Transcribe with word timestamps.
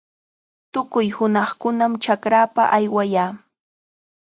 Tukuy 0.71 1.07
hunaqkunam 1.17 1.93
chakrapa 2.03 2.63
aywayaa. 2.77 3.31